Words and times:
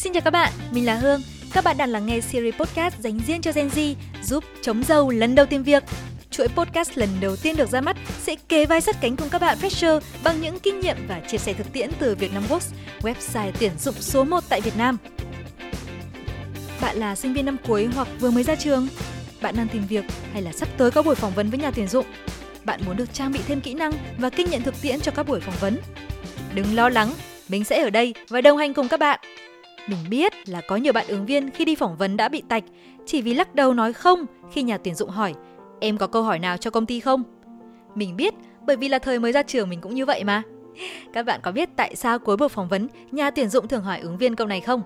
Xin 0.00 0.12
chào 0.12 0.20
các 0.20 0.30
bạn, 0.30 0.52
mình 0.72 0.86
là 0.86 0.94
Hương. 0.94 1.22
Các 1.52 1.64
bạn 1.64 1.76
đang 1.76 1.90
lắng 1.90 2.06
nghe 2.06 2.20
series 2.20 2.54
podcast 2.54 2.94
dành 2.98 3.20
riêng 3.26 3.40
cho 3.42 3.52
Gen 3.54 3.68
Z 3.68 3.94
giúp 4.22 4.44
chống 4.62 4.84
giàu 4.84 5.10
lần 5.10 5.34
đầu 5.34 5.46
tìm 5.46 5.62
việc. 5.62 5.82
Chuỗi 6.30 6.48
podcast 6.48 6.98
lần 6.98 7.08
đầu 7.20 7.36
tiên 7.36 7.56
được 7.56 7.70
ra 7.70 7.80
mắt 7.80 7.96
sẽ 8.20 8.34
kề 8.48 8.66
vai 8.66 8.80
sát 8.80 8.96
cánh 9.00 9.16
cùng 9.16 9.28
các 9.28 9.40
bạn 9.40 9.58
fresher 9.60 10.00
bằng 10.24 10.40
những 10.40 10.58
kinh 10.58 10.80
nghiệm 10.80 10.96
và 11.08 11.20
chia 11.20 11.38
sẻ 11.38 11.52
thực 11.52 11.72
tiễn 11.72 11.90
từ 11.98 12.16
Vietnamworks, 12.16 12.72
website 13.00 13.52
tuyển 13.60 13.72
dụng 13.78 13.94
số 13.94 14.24
1 14.24 14.44
tại 14.48 14.60
Việt 14.60 14.76
Nam. 14.76 14.96
Bạn 16.80 16.96
là 16.96 17.16
sinh 17.16 17.32
viên 17.32 17.46
năm 17.46 17.56
cuối 17.66 17.88
hoặc 17.94 18.08
vừa 18.20 18.30
mới 18.30 18.42
ra 18.42 18.54
trường? 18.54 18.88
Bạn 19.40 19.56
đang 19.56 19.68
tìm 19.68 19.86
việc 19.86 20.04
hay 20.32 20.42
là 20.42 20.52
sắp 20.52 20.68
tới 20.76 20.90
có 20.90 21.02
buổi 21.02 21.14
phỏng 21.14 21.34
vấn 21.34 21.50
với 21.50 21.58
nhà 21.58 21.70
tuyển 21.70 21.88
dụng? 21.88 22.06
Bạn 22.64 22.80
muốn 22.86 22.96
được 22.96 23.14
trang 23.14 23.32
bị 23.32 23.40
thêm 23.46 23.60
kỹ 23.60 23.74
năng 23.74 23.92
và 24.18 24.30
kinh 24.30 24.50
nghiệm 24.50 24.62
thực 24.62 24.82
tiễn 24.82 25.00
cho 25.00 25.12
các 25.12 25.28
buổi 25.28 25.40
phỏng 25.40 25.56
vấn? 25.60 25.78
Đừng 26.54 26.74
lo 26.74 26.88
lắng, 26.88 27.12
mình 27.48 27.64
sẽ 27.64 27.82
ở 27.82 27.90
đây 27.90 28.14
và 28.28 28.40
đồng 28.40 28.58
hành 28.58 28.74
cùng 28.74 28.88
các 28.88 29.00
bạn. 29.00 29.20
Mình 29.90 29.98
biết 30.10 30.48
là 30.48 30.60
có 30.60 30.76
nhiều 30.76 30.92
bạn 30.92 31.06
ứng 31.08 31.26
viên 31.26 31.50
khi 31.50 31.64
đi 31.64 31.74
phỏng 31.74 31.96
vấn 31.96 32.16
đã 32.16 32.28
bị 32.28 32.42
tạch 32.48 32.64
chỉ 33.06 33.22
vì 33.22 33.34
lắc 33.34 33.54
đầu 33.54 33.74
nói 33.74 33.92
không 33.92 34.26
khi 34.52 34.62
nhà 34.62 34.78
tuyển 34.78 34.94
dụng 34.94 35.10
hỏi 35.10 35.34
em 35.80 35.98
có 35.98 36.06
câu 36.06 36.22
hỏi 36.22 36.38
nào 36.38 36.56
cho 36.56 36.70
công 36.70 36.86
ty 36.86 37.00
không? 37.00 37.22
Mình 37.94 38.16
biết 38.16 38.34
bởi 38.66 38.76
vì 38.76 38.88
là 38.88 38.98
thời 38.98 39.18
mới 39.18 39.32
ra 39.32 39.42
trường 39.42 39.68
mình 39.68 39.80
cũng 39.80 39.94
như 39.94 40.06
vậy 40.06 40.24
mà. 40.24 40.42
Các 41.12 41.26
bạn 41.26 41.40
có 41.42 41.52
biết 41.52 41.68
tại 41.76 41.96
sao 41.96 42.18
cuối 42.18 42.36
buổi 42.36 42.48
phỏng 42.48 42.68
vấn 42.68 42.88
nhà 43.10 43.30
tuyển 43.30 43.48
dụng 43.48 43.68
thường 43.68 43.82
hỏi 43.82 44.00
ứng 44.00 44.16
viên 44.16 44.36
câu 44.36 44.46
này 44.46 44.60
không? 44.60 44.82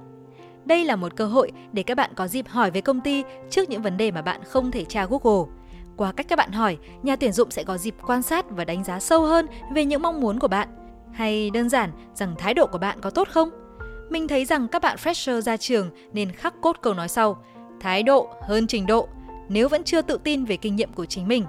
Đây 0.65 0.85
là 0.85 0.97
một 0.97 1.17
cơ 1.17 1.27
hội 1.27 1.53
để 1.73 1.83
các 1.83 1.95
bạn 1.95 2.11
có 2.17 2.27
dịp 2.27 2.49
hỏi 2.49 2.71
về 2.71 2.81
công 2.81 3.01
ty 3.01 3.23
trước 3.51 3.71
những 3.71 3.83
vấn 3.83 3.97
đề 3.97 4.11
mà 4.11 4.23
bạn 4.23 4.41
không 4.45 4.71
thể 4.71 4.85
tra 4.85 5.07
Google. 5.07 5.53
Qua 5.97 6.13
cách 6.13 6.27
các 6.29 6.37
bạn 6.37 6.53
hỏi, 6.53 6.77
nhà 7.03 7.17
tuyển 7.17 7.33
dụng 7.33 7.51
sẽ 7.51 7.65
có 7.65 7.79
dịp 7.79 7.95
quan 8.07 8.23
sát 8.23 8.51
và 8.51 8.65
đánh 8.65 8.85
giá 8.85 9.01
sâu 9.01 9.23
hơn 9.23 9.47
về 9.75 9.85
những 9.85 10.03
mong 10.03 10.21
muốn 10.21 10.39
của 10.39 10.49
bạn. 10.49 10.69
Hay 11.13 11.51
đơn 11.51 11.69
giản 11.69 11.91
rằng 12.15 12.35
thái 12.39 12.55
độ 12.55 12.67
của 12.67 12.79
bạn 12.79 13.01
có 13.01 13.11
tốt 13.11 13.29
không? 13.29 13.64
Mình 14.11 14.29
thấy 14.29 14.45
rằng 14.45 14.69
các 14.69 14.83
bạn 14.83 14.97
fresher 14.97 15.41
ra 15.41 15.57
trường 15.57 15.91
nên 16.13 16.33
khắc 16.33 16.55
cốt 16.61 16.77
câu 16.83 16.95
nói 16.95 17.09
sau, 17.09 17.45
thái 17.81 18.03
độ 18.03 18.29
hơn 18.43 18.67
trình 18.67 18.87
độ, 18.87 19.09
nếu 19.49 19.69
vẫn 19.69 19.85
chưa 19.85 20.03
tự 20.03 20.19
tin 20.25 20.45
về 20.45 20.57
kinh 20.57 20.77
nghiệm 20.77 20.93
của 20.93 21.07
chính 21.07 21.29
mình. 21.29 21.45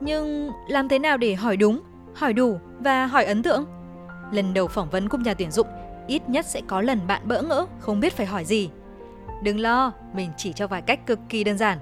Nhưng 0.00 0.50
làm 0.68 0.88
thế 0.88 0.98
nào 0.98 1.16
để 1.16 1.34
hỏi 1.34 1.56
đúng, 1.56 1.80
hỏi 2.14 2.32
đủ 2.32 2.58
và 2.78 3.06
hỏi 3.06 3.24
ấn 3.24 3.42
tượng? 3.42 3.64
Lần 4.32 4.54
đầu 4.54 4.68
phỏng 4.68 4.90
vấn 4.90 5.08
cùng 5.08 5.22
nhà 5.22 5.34
tuyển 5.34 5.50
dụng, 5.50 5.66
ít 6.06 6.28
nhất 6.28 6.46
sẽ 6.46 6.60
có 6.66 6.80
lần 6.80 7.06
bạn 7.06 7.22
bỡ 7.24 7.42
ngỡ, 7.42 7.66
không 7.78 8.00
biết 8.00 8.12
phải 8.12 8.26
hỏi 8.26 8.44
gì. 8.44 8.70
Đừng 9.42 9.60
lo, 9.60 9.92
mình 10.14 10.30
chỉ 10.36 10.52
cho 10.52 10.66
vài 10.66 10.82
cách 10.82 11.06
cực 11.06 11.18
kỳ 11.28 11.44
đơn 11.44 11.58
giản. 11.58 11.78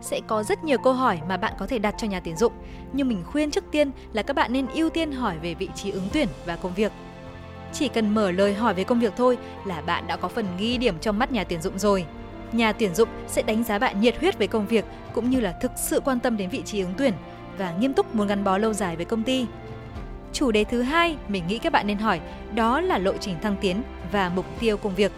Sẽ 0.00 0.20
có 0.26 0.42
rất 0.42 0.64
nhiều 0.64 0.78
câu 0.78 0.92
hỏi 0.92 1.20
mà 1.28 1.36
bạn 1.36 1.52
có 1.58 1.66
thể 1.66 1.78
đặt 1.78 1.94
cho 1.98 2.06
nhà 2.06 2.20
tuyển 2.20 2.36
dụng, 2.36 2.52
nhưng 2.92 3.08
mình 3.08 3.22
khuyên 3.24 3.50
trước 3.50 3.64
tiên 3.70 3.90
là 4.12 4.22
các 4.22 4.36
bạn 4.36 4.52
nên 4.52 4.66
ưu 4.74 4.90
tiên 4.90 5.12
hỏi 5.12 5.36
về 5.42 5.54
vị 5.54 5.68
trí 5.74 5.90
ứng 5.90 6.08
tuyển 6.12 6.28
và 6.46 6.56
công 6.56 6.74
việc. 6.74 6.92
Chỉ 7.78 7.88
cần 7.88 8.14
mở 8.14 8.30
lời 8.30 8.54
hỏi 8.54 8.74
về 8.74 8.84
công 8.84 9.00
việc 9.00 9.12
thôi 9.16 9.38
là 9.64 9.80
bạn 9.80 10.06
đã 10.06 10.16
có 10.16 10.28
phần 10.28 10.46
ghi 10.58 10.78
điểm 10.78 10.98
trong 11.00 11.18
mắt 11.18 11.32
nhà 11.32 11.44
tuyển 11.44 11.62
dụng 11.62 11.78
rồi. 11.78 12.04
Nhà 12.52 12.72
tuyển 12.72 12.94
dụng 12.94 13.08
sẽ 13.26 13.42
đánh 13.42 13.64
giá 13.64 13.78
bạn 13.78 14.00
nhiệt 14.00 14.18
huyết 14.20 14.38
với 14.38 14.46
công 14.46 14.66
việc 14.66 14.84
cũng 15.14 15.30
như 15.30 15.40
là 15.40 15.52
thực 15.60 15.72
sự 15.76 16.00
quan 16.00 16.20
tâm 16.20 16.36
đến 16.36 16.50
vị 16.50 16.62
trí 16.64 16.80
ứng 16.80 16.94
tuyển 16.98 17.12
và 17.58 17.74
nghiêm 17.78 17.92
túc 17.92 18.14
muốn 18.14 18.26
gắn 18.26 18.44
bó 18.44 18.58
lâu 18.58 18.72
dài 18.72 18.96
với 18.96 19.04
công 19.04 19.22
ty. 19.22 19.46
Chủ 20.32 20.50
đề 20.50 20.64
thứ 20.64 20.82
hai 20.82 21.16
mình 21.28 21.46
nghĩ 21.46 21.58
các 21.58 21.72
bạn 21.72 21.86
nên 21.86 21.98
hỏi 21.98 22.20
đó 22.54 22.80
là 22.80 22.98
lộ 22.98 23.12
trình 23.20 23.34
thăng 23.42 23.56
tiến 23.60 23.82
và 24.12 24.28
mục 24.28 24.46
tiêu 24.60 24.76
công 24.76 24.94
việc. 24.94 25.12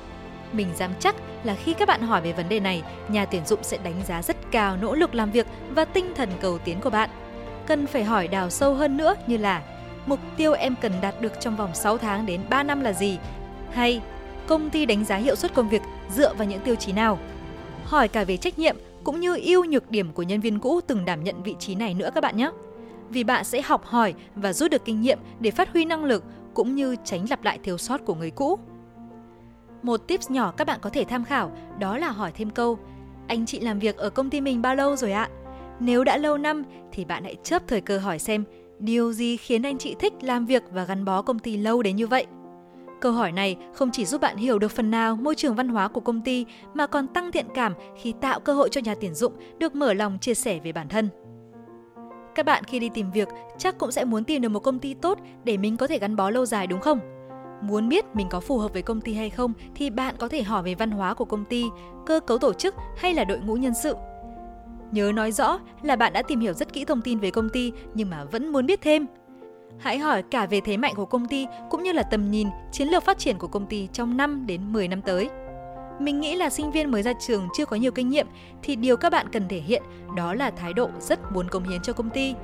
Mình 0.52 0.68
dám 0.76 0.90
chắc 1.00 1.14
là 1.44 1.54
khi 1.54 1.72
các 1.74 1.88
bạn 1.88 2.02
hỏi 2.02 2.20
về 2.20 2.32
vấn 2.32 2.48
đề 2.48 2.60
này, 2.60 2.82
nhà 3.08 3.24
tuyển 3.24 3.46
dụng 3.46 3.60
sẽ 3.62 3.78
đánh 3.84 4.02
giá 4.06 4.22
rất 4.22 4.36
cao 4.50 4.76
nỗ 4.76 4.94
lực 4.94 5.14
làm 5.14 5.30
việc 5.30 5.46
và 5.70 5.84
tinh 5.84 6.12
thần 6.14 6.28
cầu 6.40 6.58
tiến 6.58 6.80
của 6.80 6.90
bạn. 6.90 7.10
Cần 7.66 7.86
phải 7.86 8.04
hỏi 8.04 8.28
đào 8.28 8.50
sâu 8.50 8.74
hơn 8.74 8.96
nữa 8.96 9.14
như 9.26 9.36
là 9.36 9.62
mục 10.06 10.20
tiêu 10.36 10.52
em 10.52 10.74
cần 10.80 10.92
đạt 11.02 11.20
được 11.20 11.32
trong 11.40 11.56
vòng 11.56 11.74
6 11.74 11.98
tháng 11.98 12.26
đến 12.26 12.40
3 12.50 12.62
năm 12.62 12.80
là 12.80 12.92
gì? 12.92 13.18
Hay, 13.70 14.00
công 14.46 14.70
ty 14.70 14.86
đánh 14.86 15.04
giá 15.04 15.16
hiệu 15.16 15.36
suất 15.36 15.54
công 15.54 15.68
việc 15.68 15.82
dựa 16.10 16.34
vào 16.34 16.48
những 16.48 16.60
tiêu 16.60 16.74
chí 16.74 16.92
nào? 16.92 17.18
Hỏi 17.84 18.08
cả 18.08 18.24
về 18.24 18.36
trách 18.36 18.58
nhiệm 18.58 18.76
cũng 19.04 19.20
như 19.20 19.36
ưu 19.42 19.64
nhược 19.64 19.90
điểm 19.90 20.12
của 20.12 20.22
nhân 20.22 20.40
viên 20.40 20.58
cũ 20.58 20.80
từng 20.86 21.04
đảm 21.04 21.24
nhận 21.24 21.42
vị 21.42 21.54
trí 21.58 21.74
này 21.74 21.94
nữa 21.94 22.10
các 22.14 22.20
bạn 22.20 22.36
nhé. 22.36 22.50
Vì 23.08 23.24
bạn 23.24 23.44
sẽ 23.44 23.62
học 23.62 23.84
hỏi 23.84 24.14
và 24.34 24.52
rút 24.52 24.70
được 24.70 24.84
kinh 24.84 25.00
nghiệm 25.00 25.18
để 25.40 25.50
phát 25.50 25.72
huy 25.72 25.84
năng 25.84 26.04
lực 26.04 26.24
cũng 26.54 26.74
như 26.74 26.96
tránh 27.04 27.26
lặp 27.30 27.44
lại 27.44 27.58
thiếu 27.62 27.78
sót 27.78 28.04
của 28.04 28.14
người 28.14 28.30
cũ. 28.30 28.58
Một 29.82 29.96
tips 29.96 30.30
nhỏ 30.30 30.52
các 30.56 30.66
bạn 30.66 30.78
có 30.82 30.90
thể 30.90 31.04
tham 31.04 31.24
khảo 31.24 31.52
đó 31.78 31.98
là 31.98 32.10
hỏi 32.10 32.32
thêm 32.34 32.50
câu, 32.50 32.78
Anh 33.28 33.46
chị 33.46 33.60
làm 33.60 33.78
việc 33.78 33.96
ở 33.96 34.10
công 34.10 34.30
ty 34.30 34.40
mình 34.40 34.62
bao 34.62 34.74
lâu 34.74 34.96
rồi 34.96 35.12
ạ? 35.12 35.28
Nếu 35.80 36.04
đã 36.04 36.16
lâu 36.16 36.38
năm 36.38 36.62
thì 36.92 37.04
bạn 37.04 37.24
hãy 37.24 37.36
chớp 37.42 37.62
thời 37.66 37.80
cơ 37.80 37.98
hỏi 37.98 38.18
xem 38.18 38.44
điều 38.78 39.12
gì 39.12 39.36
khiến 39.36 39.62
anh 39.62 39.78
chị 39.78 39.96
thích 39.98 40.12
làm 40.20 40.46
việc 40.46 40.62
và 40.72 40.84
gắn 40.84 41.04
bó 41.04 41.22
công 41.22 41.38
ty 41.38 41.56
lâu 41.56 41.82
đến 41.82 41.96
như 41.96 42.06
vậy. 42.06 42.26
Câu 43.00 43.12
hỏi 43.12 43.32
này 43.32 43.56
không 43.74 43.90
chỉ 43.92 44.04
giúp 44.04 44.20
bạn 44.20 44.36
hiểu 44.36 44.58
được 44.58 44.70
phần 44.70 44.90
nào 44.90 45.16
môi 45.16 45.34
trường 45.34 45.54
văn 45.54 45.68
hóa 45.68 45.88
của 45.88 46.00
công 46.00 46.20
ty 46.20 46.46
mà 46.74 46.86
còn 46.86 47.06
tăng 47.06 47.32
thiện 47.32 47.46
cảm 47.54 47.72
khi 47.96 48.14
tạo 48.20 48.40
cơ 48.40 48.54
hội 48.54 48.68
cho 48.68 48.80
nhà 48.80 48.94
tuyển 49.00 49.14
dụng 49.14 49.32
được 49.58 49.74
mở 49.74 49.94
lòng 49.94 50.18
chia 50.20 50.34
sẻ 50.34 50.58
về 50.64 50.72
bản 50.72 50.88
thân. 50.88 51.08
Các 52.34 52.46
bạn 52.46 52.64
khi 52.64 52.78
đi 52.78 52.88
tìm 52.94 53.10
việc 53.10 53.28
chắc 53.58 53.78
cũng 53.78 53.92
sẽ 53.92 54.04
muốn 54.04 54.24
tìm 54.24 54.42
được 54.42 54.48
một 54.48 54.60
công 54.60 54.78
ty 54.78 54.94
tốt 54.94 55.18
để 55.44 55.56
mình 55.56 55.76
có 55.76 55.86
thể 55.86 55.98
gắn 55.98 56.16
bó 56.16 56.30
lâu 56.30 56.46
dài 56.46 56.66
đúng 56.66 56.80
không? 56.80 57.00
Muốn 57.62 57.88
biết 57.88 58.04
mình 58.14 58.26
có 58.30 58.40
phù 58.40 58.58
hợp 58.58 58.72
với 58.72 58.82
công 58.82 59.00
ty 59.00 59.14
hay 59.14 59.30
không 59.30 59.52
thì 59.74 59.90
bạn 59.90 60.14
có 60.18 60.28
thể 60.28 60.42
hỏi 60.42 60.62
về 60.62 60.74
văn 60.74 60.90
hóa 60.90 61.14
của 61.14 61.24
công 61.24 61.44
ty, 61.44 61.66
cơ 62.06 62.20
cấu 62.20 62.38
tổ 62.38 62.52
chức 62.52 62.74
hay 62.96 63.14
là 63.14 63.24
đội 63.24 63.38
ngũ 63.38 63.54
nhân 63.54 63.72
sự. 63.82 63.94
Nhớ 64.92 65.12
nói 65.14 65.32
rõ 65.32 65.58
là 65.82 65.96
bạn 65.96 66.12
đã 66.12 66.22
tìm 66.22 66.40
hiểu 66.40 66.52
rất 66.52 66.72
kỹ 66.72 66.84
thông 66.84 67.02
tin 67.02 67.18
về 67.18 67.30
công 67.30 67.48
ty 67.48 67.72
nhưng 67.94 68.10
mà 68.10 68.24
vẫn 68.24 68.52
muốn 68.52 68.66
biết 68.66 68.80
thêm. 68.80 69.06
Hãy 69.78 69.98
hỏi 69.98 70.22
cả 70.22 70.46
về 70.46 70.60
thế 70.60 70.76
mạnh 70.76 70.94
của 70.96 71.04
công 71.04 71.26
ty 71.26 71.46
cũng 71.70 71.82
như 71.82 71.92
là 71.92 72.02
tầm 72.02 72.30
nhìn, 72.30 72.48
chiến 72.72 72.88
lược 72.88 73.02
phát 73.02 73.18
triển 73.18 73.38
của 73.38 73.48
công 73.48 73.66
ty 73.66 73.88
trong 73.92 74.16
5 74.16 74.46
đến 74.46 74.72
10 74.72 74.88
năm 74.88 75.02
tới. 75.02 75.28
Mình 75.98 76.20
nghĩ 76.20 76.36
là 76.36 76.50
sinh 76.50 76.70
viên 76.70 76.90
mới 76.90 77.02
ra 77.02 77.12
trường 77.20 77.48
chưa 77.56 77.64
có 77.64 77.76
nhiều 77.76 77.92
kinh 77.92 78.08
nghiệm 78.08 78.26
thì 78.62 78.76
điều 78.76 78.96
các 78.96 79.10
bạn 79.10 79.26
cần 79.32 79.48
thể 79.48 79.60
hiện 79.60 79.82
đó 80.16 80.34
là 80.34 80.50
thái 80.50 80.72
độ 80.72 80.88
rất 81.00 81.32
muốn 81.32 81.48
cống 81.48 81.68
hiến 81.68 81.82
cho 81.82 81.92
công 81.92 82.10
ty. 82.10 82.34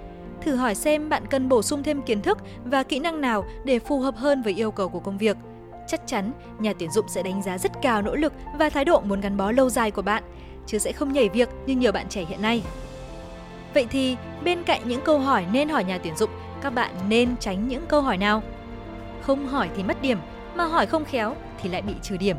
Thử 0.43 0.54
hỏi 0.54 0.75
xem 0.75 1.09
bạn 1.09 1.27
cần 1.31 1.49
bổ 1.49 1.62
sung 1.62 1.83
thêm 1.83 2.03
kiến 2.03 2.22
thức 2.22 2.38
và 2.65 2.83
kỹ 2.83 2.99
năng 2.99 3.21
nào 3.21 3.44
để 3.65 3.78
phù 3.78 4.00
hợp 4.00 4.16
hơn 4.16 4.43
với 4.43 4.53
yêu 4.53 4.71
cầu 4.71 4.88
của 4.88 5.00
công 5.00 5.19
việc. 5.19 5.37
Chắc 5.87 6.00
chắn 6.06 6.33
nhà 6.59 6.72
tuyển 6.78 6.91
dụng 6.91 7.09
sẽ 7.09 7.22
đánh 7.22 7.43
giá 7.43 7.59
rất 7.59 7.72
cao 7.83 8.03
nỗ 8.03 8.15
lực 8.15 8.33
và 8.59 8.69
thái 8.69 8.84
độ 8.84 9.00
muốn 9.00 9.21
gắn 9.21 9.37
bó 9.37 9.53
lâu 9.53 9.71
dài 9.71 9.91
của 9.91 10.03
bạn, 10.03 10.22
chứ 10.66 10.78
sẽ 10.78 10.92
không 10.92 11.12
nhảy 11.12 11.28
việc 11.28 11.48
như 11.66 11.76
nhiều 11.76 11.92
bạn 11.92 12.08
trẻ 12.08 12.25
hiện 12.28 12.42
nay. 12.42 12.62
Vậy 13.75 13.86
thì 13.91 14.16
bên 14.44 14.62
cạnh 14.62 14.80
những 14.84 15.00
câu 15.00 15.19
hỏi 15.19 15.47
nên 15.52 15.69
hỏi 15.69 15.84
nhà 15.84 15.98
tuyển 15.98 16.16
dụng, 16.16 16.30
các 16.62 16.70
bạn 16.70 16.91
nên 17.08 17.36
tránh 17.36 17.69
những 17.69 17.86
câu 17.86 18.00
hỏi 18.00 18.19
nào? 18.19 18.42
Không 19.22 19.47
hỏi 19.47 19.69
thì 19.76 19.82
mất 19.82 20.03
điểm, 20.03 20.19
mà 20.54 20.64
hỏi 20.64 20.86
không 20.86 21.04
khéo 21.04 21.36
thì 21.62 21.69
lại 21.69 21.82
bị 21.82 21.94
trừ 22.03 22.16
điểm. 22.16 22.36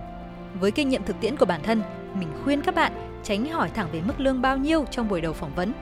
Với 0.60 0.72
kinh 0.72 0.90
nghiệm 0.90 1.04
thực 1.04 1.20
tiễn 1.22 1.38
của 1.38 1.46
bản 1.46 1.64
thân, 1.64 1.82
mình 2.20 2.30
khuyên 2.44 2.62
các 2.62 2.76
bạn 2.76 2.92
tránh 3.24 3.46
hỏi 3.46 3.70
thẳng 3.70 3.88
về 3.92 4.02
mức 4.02 4.20
lương 4.20 4.42
bao 4.42 4.58
nhiêu 4.58 4.86
trong 4.92 5.10
buổi 5.10 5.22
đầu 5.22 5.34
phỏng 5.34 5.56
vấn. 5.56 5.74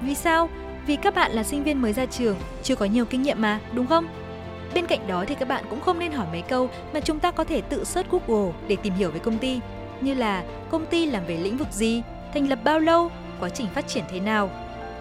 Vì 0.00 0.14
sao? 0.14 0.48
Vì 0.86 0.96
các 0.96 1.14
bạn 1.14 1.32
là 1.32 1.42
sinh 1.42 1.62
viên 1.64 1.82
mới 1.82 1.92
ra 1.92 2.06
trường, 2.06 2.36
chưa 2.62 2.76
có 2.76 2.86
nhiều 2.86 3.04
kinh 3.04 3.22
nghiệm 3.22 3.42
mà, 3.42 3.60
đúng 3.72 3.86
không? 3.86 4.06
Bên 4.74 4.86
cạnh 4.86 5.06
đó 5.06 5.24
thì 5.28 5.34
các 5.34 5.48
bạn 5.48 5.64
cũng 5.70 5.80
không 5.80 5.98
nên 5.98 6.12
hỏi 6.12 6.26
mấy 6.32 6.42
câu 6.42 6.68
mà 6.94 7.00
chúng 7.00 7.20
ta 7.20 7.30
có 7.30 7.44
thể 7.44 7.60
tự 7.60 7.84
search 7.84 8.10
Google 8.10 8.52
để 8.68 8.76
tìm 8.82 8.94
hiểu 8.94 9.10
về 9.10 9.18
công 9.18 9.38
ty, 9.38 9.60
như 10.04 10.14
là 10.14 10.44
công 10.70 10.86
ty 10.86 11.06
làm 11.06 11.22
về 11.26 11.36
lĩnh 11.36 11.56
vực 11.56 11.68
gì, 11.72 12.02
thành 12.34 12.48
lập 12.48 12.58
bao 12.64 12.78
lâu, 12.78 13.10
quá 13.40 13.48
trình 13.48 13.66
phát 13.74 13.88
triển 13.88 14.04
thế 14.10 14.20
nào. 14.20 14.50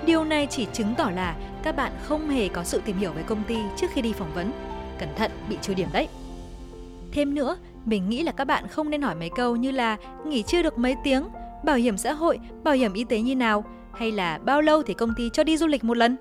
Điều 0.06 0.24
này 0.24 0.48
chỉ 0.50 0.68
chứng 0.74 0.94
tỏ 0.98 1.10
là 1.16 1.36
các 1.64 1.76
bạn 1.76 1.92
không 2.04 2.30
hề 2.30 2.48
có 2.48 2.64
sự 2.64 2.82
tìm 2.86 2.98
hiểu 2.98 3.12
về 3.12 3.24
công 3.24 3.44
ty 3.48 3.58
trước 3.78 3.88
khi 3.94 4.02
đi 4.02 4.14
phỏng 4.14 4.34
vấn. 4.36 4.52
Cẩn 5.00 5.10
thận 5.16 5.32
bị 5.50 5.58
trừ 5.62 5.74
điểm 5.74 5.88
đấy. 5.94 6.08
Thêm 7.12 7.36
nữa, 7.36 7.58
mình 7.86 8.10
nghĩ 8.10 8.24
là 8.24 8.32
các 8.32 8.46
bạn 8.46 8.68
không 8.68 8.90
nên 8.90 9.02
hỏi 9.02 9.16
mấy 9.16 9.30
câu 9.36 9.56
như 9.56 9.72
là 9.72 9.98
nghỉ 10.26 10.44
chưa 10.44 10.62
được 10.62 10.78
mấy 10.78 10.96
tiếng, 11.04 11.24
bảo 11.64 11.76
hiểm 11.76 11.98
xã 11.98 12.14
hội, 12.14 12.40
bảo 12.64 12.74
hiểm 12.74 12.94
y 12.94 13.04
tế 13.04 13.22
như 13.22 13.36
nào, 13.36 13.64
hay 13.94 14.12
là 14.12 14.38
bao 14.38 14.62
lâu 14.62 14.84
thì 14.84 14.94
công 14.94 15.14
ty 15.18 15.30
cho 15.30 15.44
đi 15.44 15.58
du 15.58 15.68
lịch 15.68 15.84
một 15.84 15.98
lần. 15.98 16.18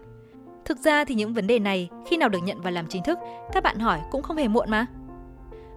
Thực 0.65 0.79
ra 0.79 1.05
thì 1.05 1.15
những 1.15 1.35
vấn 1.35 1.47
đề 1.47 1.59
này 1.59 1.89
khi 2.11 2.17
nào 2.17 2.29
được 2.29 2.39
nhận 2.43 2.61
và 2.61 2.71
làm 2.71 2.87
chính 2.89 3.03
thức, 3.03 3.19
các 3.53 3.63
bạn 3.63 3.79
hỏi 3.79 4.01
cũng 4.11 4.23
không 4.23 4.37
hề 4.37 4.49
muộn 4.49 4.71
mà. 4.71 4.87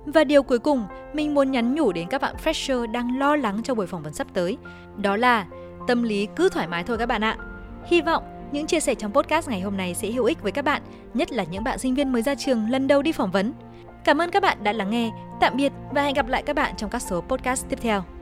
Và 0.06 0.24
điều 0.24 0.44
cuối 0.44 0.60
cùng, 0.60 0.86
mình 1.14 1.34
muốn 1.34 1.52
nhắn 1.52 1.76
nhủ 1.76 1.92
đến 1.92 2.08
các 2.08 2.22
bạn 2.22 2.36
fresher 2.44 2.92
đang 2.92 3.20
lo 3.20 3.36
lắng 3.36 3.64
cho 3.64 3.76
buổi 3.76 3.88
phỏng 3.88 4.04
vấn 4.04 4.14
sắp 4.14 4.28
tới, 4.34 4.58
đó 4.98 5.18
là 5.18 5.46
tâm 5.88 6.04
lý 6.04 6.28
cứ 6.36 6.50
thoải 6.50 6.68
mái 6.68 6.84
thôi 6.84 6.98
các 6.98 7.06
bạn 7.06 7.24
ạ. 7.24 7.38
Hy 7.86 8.02
vọng 8.02 8.24
những 8.52 8.68
chia 8.68 8.80
sẻ 8.80 8.96
trong 8.96 9.14
podcast 9.14 9.50
ngày 9.50 9.62
hôm 9.62 9.78
nay 9.78 9.94
sẽ 9.94 10.12
hữu 10.12 10.26
ích 10.26 10.42
với 10.44 10.52
các 10.52 10.66
bạn, 10.66 10.82
nhất 11.14 11.32
là 11.32 11.44
những 11.44 11.64
bạn 11.64 11.80
sinh 11.80 11.96
viên 11.96 12.12
mới 12.12 12.22
ra 12.22 12.36
trường 12.36 12.70
lần 12.70 12.88
đầu 12.88 13.02
đi 13.02 13.12
phỏng 13.12 13.32
vấn. 13.32 13.54
Cảm 14.04 14.22
ơn 14.22 14.32
các 14.32 14.44
bạn 14.44 14.64
đã 14.64 14.74
lắng 14.74 14.90
nghe. 14.90 15.12
Tạm 15.40 15.58
biệt 15.58 15.72
và 15.92 16.02
hẹn 16.02 16.14
gặp 16.14 16.28
lại 16.28 16.44
các 16.44 16.56
bạn 16.56 16.74
trong 16.78 16.90
các 16.90 17.02
số 17.02 17.22
podcast 17.22 17.70
tiếp 17.70 17.80
theo. 17.82 18.15